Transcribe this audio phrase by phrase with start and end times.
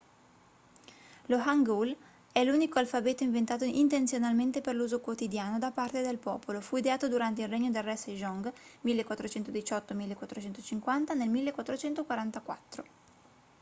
[1.27, 1.95] lo hangeul
[2.31, 6.59] è l'unico alfabeto inventato intenzionalmente per l'uso quotidiano da parte del popolo.
[6.59, 8.51] fu ideato durante il regno del re sejong
[8.83, 12.83] 1418-1450 nel 1444